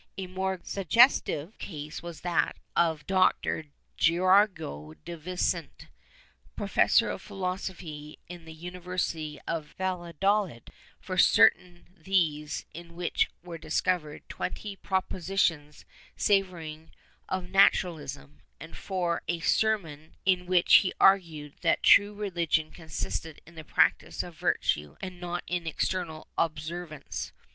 ^ 0.01 0.03
A 0.17 0.25
more 0.25 0.59
suggestive 0.63 1.59
case 1.59 2.01
was 2.01 2.21
that 2.21 2.55
of 2.75 3.05
Doctor 3.05 3.65
Gregorio 4.03 4.95
de 5.05 5.15
Vicente, 5.15 5.89
professor 6.55 7.11
of 7.11 7.21
philosophy 7.21 8.17
in 8.27 8.45
the 8.45 8.51
University 8.51 9.39
of 9.47 9.75
Valladolid, 9.77 10.71
for 10.99 11.19
certain 11.19 11.87
theses 12.03 12.65
in 12.73 12.95
which 12.95 13.29
were 13.43 13.59
discovered 13.59 14.27
twenty 14.27 14.75
propositions 14.75 15.85
savoring 16.15 16.89
of 17.29 17.47
"naturalism,'' 17.51 18.41
and 18.59 18.75
for 18.75 19.21
a 19.27 19.39
sermon 19.39 20.15
in 20.25 20.47
which 20.47 20.77
he 20.77 20.91
argued 20.99 21.53
that 21.61 21.83
true 21.83 22.15
religion 22.15 22.71
consisted 22.71 23.39
in 23.45 23.53
the 23.53 23.63
practice 23.63 24.23
of 24.23 24.35
virtue 24.35 24.95
and 24.99 25.21
not 25.21 25.43
in 25.45 25.67
external 25.67 26.27
observance. 26.39 27.33